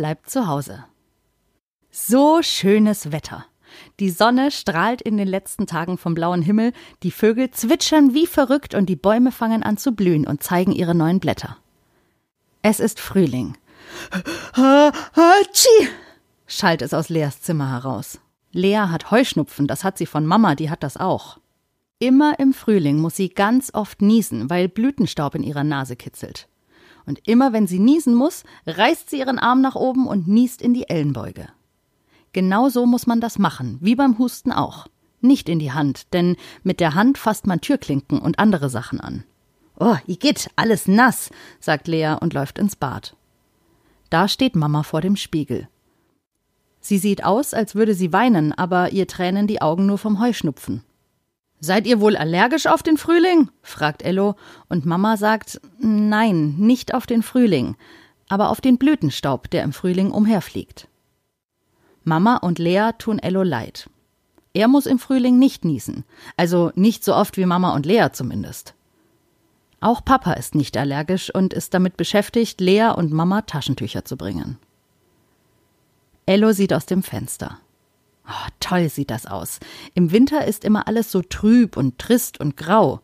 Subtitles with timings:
[0.00, 0.86] bleibt zu Hause.
[1.90, 3.44] So schönes Wetter.
[3.98, 8.74] Die Sonne strahlt in den letzten Tagen vom blauen Himmel, die Vögel zwitschern wie verrückt
[8.74, 11.58] und die Bäume fangen an zu blühen und zeigen ihre neuen Blätter.
[12.62, 13.58] Es ist Frühling.
[14.54, 15.88] Hatschi!
[16.46, 18.20] schallt es aus Leas Zimmer heraus.
[18.52, 21.36] Lea hat Heuschnupfen, das hat sie von Mama, die hat das auch.
[21.98, 26.48] Immer im Frühling muss sie ganz oft niesen, weil Blütenstaub in ihrer Nase kitzelt.
[27.10, 30.74] Und immer wenn sie niesen muss, reißt sie ihren Arm nach oben und niest in
[30.74, 31.48] die Ellenbeuge.
[32.32, 34.86] Genau so muss man das machen, wie beim Husten auch.
[35.20, 39.24] Nicht in die Hand, denn mit der Hand fasst man Türklinken und andere Sachen an.
[39.76, 43.16] Oh, Igitt, alles nass, sagt Lea und läuft ins Bad.
[44.08, 45.68] Da steht Mama vor dem Spiegel.
[46.78, 50.84] Sie sieht aus, als würde sie weinen, aber ihr tränen die Augen nur vom Heuschnupfen.
[51.60, 53.50] Seid ihr wohl allergisch auf den Frühling?
[53.62, 54.34] fragt Ello,
[54.68, 57.76] und Mama sagt Nein, nicht auf den Frühling,
[58.28, 60.88] aber auf den Blütenstaub, der im Frühling umherfliegt.
[62.02, 63.90] Mama und Lea tun Ello leid.
[64.54, 66.04] Er muss im Frühling nicht niesen,
[66.36, 68.74] also nicht so oft wie Mama und Lea zumindest.
[69.80, 74.58] Auch Papa ist nicht allergisch und ist damit beschäftigt, Lea und Mama Taschentücher zu bringen.
[76.26, 77.58] Ello sieht aus dem Fenster.
[78.30, 79.58] Oh, toll sieht das aus.
[79.94, 83.00] Im Winter ist immer alles so trüb und trist und grau.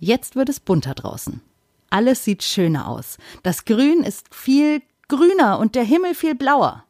[0.00, 1.40] Jetzt wird es bunter draußen.
[1.88, 3.16] Alles sieht schöner aus.
[3.42, 6.84] Das Grün ist viel grüner und der Himmel viel blauer.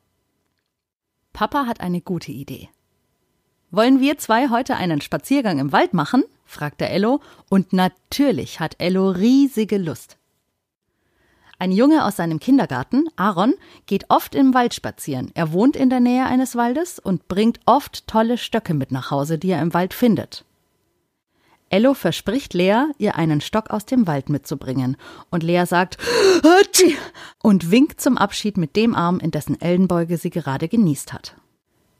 [1.32, 2.68] Papa hat eine gute Idee.
[3.70, 6.24] Wollen wir zwei heute einen Spaziergang im Wald machen?
[6.44, 10.18] fragte Ello, und natürlich hat Ello riesige Lust.
[11.60, 13.52] Ein Junge aus seinem Kindergarten, Aaron,
[13.84, 15.30] geht oft im Wald spazieren.
[15.34, 19.36] Er wohnt in der Nähe eines Waldes und bringt oft tolle Stöcke mit nach Hause,
[19.36, 20.46] die er im Wald findet.
[21.68, 24.96] Ello verspricht Lea, ihr einen Stock aus dem Wald mitzubringen.
[25.28, 25.98] Und Lea sagt
[27.42, 31.34] und winkt zum Abschied mit dem Arm, in dessen Ellenbeuge sie gerade genießt hat.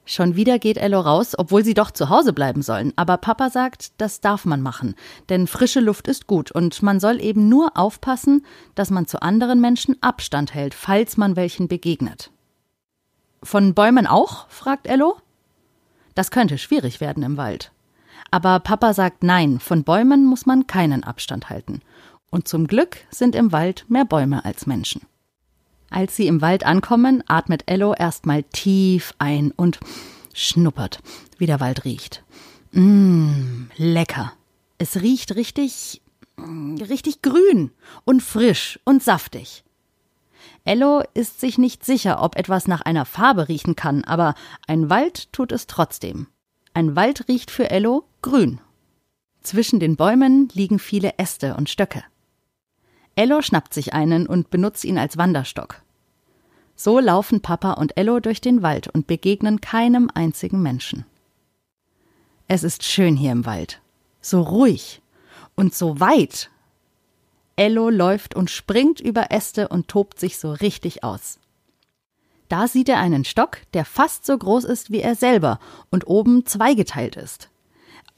[0.05, 2.93] Schon wieder geht Ello raus, obwohl sie doch zu Hause bleiben sollen.
[2.97, 4.95] Aber Papa sagt, das darf man machen,
[5.29, 8.45] denn frische Luft ist gut und man soll eben nur aufpassen,
[8.75, 12.31] dass man zu anderen Menschen Abstand hält, falls man welchen begegnet.
[13.43, 14.49] Von Bäumen auch?
[14.49, 15.17] fragt Ello.
[16.15, 17.73] Das könnte schwierig werden im Wald.
[18.31, 21.83] Aber Papa sagt nein, von Bäumen muss man keinen Abstand halten.
[22.31, 25.03] Und zum Glück sind im Wald mehr Bäume als Menschen.
[25.91, 29.81] Als sie im Wald ankommen, atmet Ello erstmal tief ein und
[30.33, 31.01] schnuppert,
[31.37, 32.23] wie der Wald riecht.
[32.71, 34.33] Mmm, lecker.
[34.79, 36.01] Es riecht richtig,
[36.39, 37.73] richtig grün
[38.05, 39.65] und frisch und saftig.
[40.65, 44.35] Ello ist sich nicht sicher, ob etwas nach einer Farbe riechen kann, aber
[44.67, 46.29] ein Wald tut es trotzdem.
[46.73, 48.61] Ein Wald riecht für Ello grün.
[49.43, 52.05] Zwischen den Bäumen liegen viele Äste und Stöcke.
[53.17, 55.83] Ello schnappt sich einen und benutzt ihn als Wanderstock.
[56.75, 61.05] So laufen Papa und Ello durch den Wald und begegnen keinem einzigen Menschen.
[62.49, 63.83] Es ist schön hier im Wald,
[64.23, 65.03] so ruhig
[65.57, 66.51] und so weit.
[67.57, 71.39] Ello läuft und springt über Äste und tobt sich so richtig aus.
[72.49, 75.61] Da sieht er einen Stock, der fast so groß ist wie er selber
[75.91, 77.50] und oben zweigeteilt ist.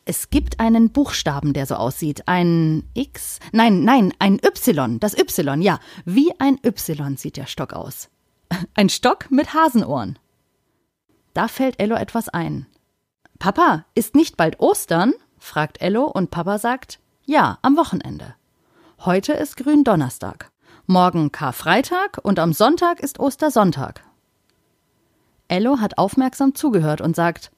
[0.04, 2.26] Es gibt einen Buchstaben, der so aussieht.
[2.26, 3.38] Ein X?
[3.52, 4.98] Nein, nein, ein Y.
[4.98, 5.78] Das Y, ja.
[6.04, 8.08] Wie ein Y sieht der Stock aus.
[8.74, 10.18] Ein Stock mit Hasenohren.
[11.34, 12.66] Da fällt Ello etwas ein.
[13.38, 15.14] Papa, ist nicht bald Ostern?
[15.38, 18.34] fragt Ello und Papa sagt, ja, am Wochenende.
[19.00, 20.50] Heute ist Gründonnerstag.
[20.86, 24.04] Morgen Karfreitag und am Sonntag ist Ostersonntag.
[25.48, 27.50] Ello hat aufmerksam zugehört und sagt,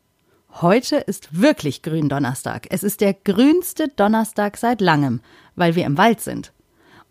[0.60, 2.68] Heute ist wirklich Gründonnerstag.
[2.70, 5.20] Es ist der grünste Donnerstag seit langem,
[5.56, 6.52] weil wir im Wald sind.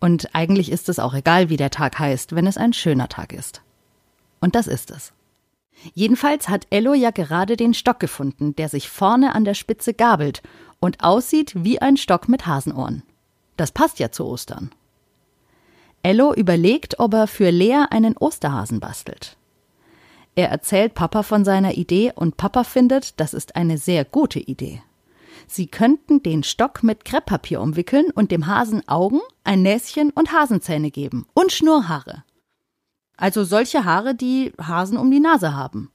[0.00, 3.34] Und eigentlich ist es auch egal, wie der Tag heißt, wenn es ein schöner Tag
[3.34, 3.60] ist.
[4.40, 5.12] Und das ist es.
[5.92, 10.42] Jedenfalls hat Ello ja gerade den Stock gefunden, der sich vorne an der Spitze gabelt
[10.80, 13.02] und aussieht wie ein Stock mit Hasenohren.
[13.58, 14.70] Das passt ja zu Ostern.
[16.02, 19.36] Ello überlegt, ob er für Lea einen Osterhasen bastelt.
[20.34, 24.82] Er erzählt Papa von seiner Idee und Papa findet, das ist eine sehr gute Idee.
[25.46, 30.90] Sie könnten den Stock mit Krepppapier umwickeln und dem Hasen Augen, ein Näschen und Hasenzähne
[30.90, 32.24] geben und Schnurrhaare.
[33.16, 35.90] Also solche Haare, die Hasen um die Nase haben.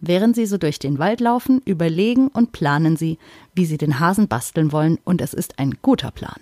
[0.00, 3.18] Während sie so durch den Wald laufen, überlegen und planen sie,
[3.54, 6.40] wie sie den Hasen basteln wollen, und es ist ein guter Plan.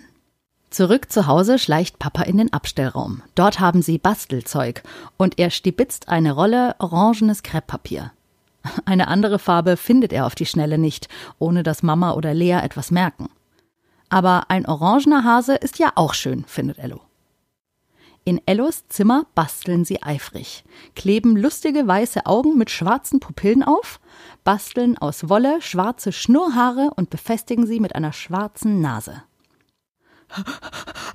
[0.71, 3.21] Zurück zu Hause schleicht Papa in den Abstellraum.
[3.35, 4.83] Dort haben sie Bastelzeug
[5.17, 8.13] und er stibitzt eine Rolle orangenes Krepppapier.
[8.85, 11.09] Eine andere Farbe findet er auf die Schnelle nicht,
[11.39, 13.27] ohne dass Mama oder Lea etwas merken.
[14.07, 17.01] Aber ein orangener Hase ist ja auch schön, findet Ello.
[18.23, 20.63] In Ellos Zimmer basteln sie eifrig,
[20.95, 23.99] kleben lustige weiße Augen mit schwarzen Pupillen auf,
[24.43, 29.23] basteln aus Wolle schwarze Schnurrhaare und befestigen sie mit einer schwarzen Nase.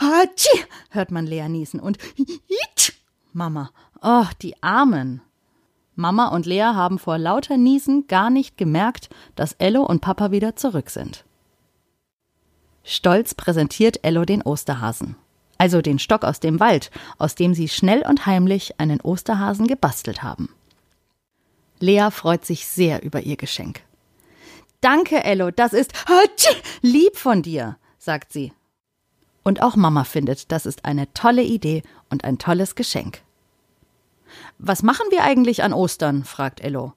[0.01, 2.93] Hatschi, hört man Lea niesen und Hitsch.
[3.33, 3.71] Mama,
[4.03, 5.21] oh, die Armen.
[5.95, 10.57] Mama und Lea haben vor lauter Niesen gar nicht gemerkt, dass Ello und Papa wieder
[10.57, 11.25] zurück sind.
[12.85, 15.17] Stolz präsentiert Ello den Osterhasen
[15.59, 20.23] also den Stock aus dem Wald, aus dem sie schnell und heimlich einen Osterhasen gebastelt
[20.23, 20.51] haben.
[21.79, 23.83] Lea freut sich sehr über ihr Geschenk.
[24.81, 25.93] Danke, Ello, das ist
[26.83, 28.53] lieb von dir, sagt sie.
[29.47, 33.23] Und auch Mama findet, das ist eine tolle Idee und ein tolles Geschenk.
[34.59, 36.25] Was machen wir eigentlich an Ostern?
[36.25, 36.95] fragt Ello.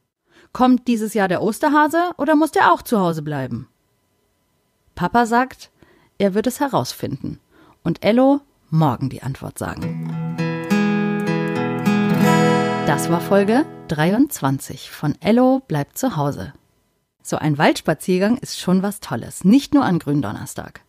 [0.51, 3.67] Kommt dieses Jahr der Osterhase oder muss der auch zu Hause bleiben?
[4.95, 5.69] Papa sagt,
[6.17, 7.39] er wird es herausfinden.
[7.83, 8.41] Und Ello
[8.71, 10.35] morgen die Antwort sagen.
[12.87, 16.53] Das war Folge 23 von Ello bleibt zu Hause.
[17.21, 20.81] So ein Waldspaziergang ist schon was Tolles, nicht nur an Gründonnerstag.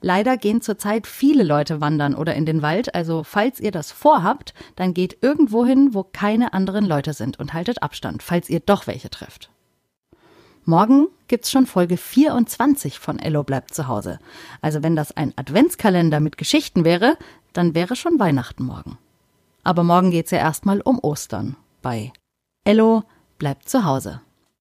[0.00, 4.54] Leider gehen zurzeit viele Leute wandern oder in den Wald, also falls ihr das vorhabt,
[4.76, 8.86] dann geht irgendwo hin, wo keine anderen Leute sind und haltet Abstand, falls ihr doch
[8.86, 9.50] welche trefft.
[10.64, 14.18] Morgen gibt's schon Folge 24 von Ello bleibt zu Hause.
[14.60, 17.16] Also wenn das ein Adventskalender mit Geschichten wäre,
[17.52, 18.98] dann wäre schon Weihnachten morgen.
[19.62, 22.12] Aber morgen geht's ja erstmal um Ostern bei
[22.64, 23.04] Ello
[23.38, 24.20] bleibt zu Hause.